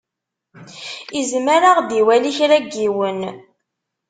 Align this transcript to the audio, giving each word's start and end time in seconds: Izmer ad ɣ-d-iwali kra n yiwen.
Izmer 1.19 1.61
ad 1.69 1.73
ɣ-d-iwali 1.77 2.31
kra 2.37 2.57
n 2.59 2.65
yiwen. 2.81 3.19